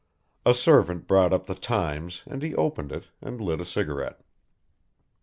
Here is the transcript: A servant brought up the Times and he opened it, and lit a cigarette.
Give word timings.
A 0.47 0.55
servant 0.55 1.05
brought 1.05 1.31
up 1.31 1.45
the 1.45 1.53
Times 1.53 2.23
and 2.25 2.41
he 2.41 2.55
opened 2.55 2.91
it, 2.91 3.09
and 3.21 3.39
lit 3.39 3.61
a 3.61 3.65
cigarette. 3.65 4.21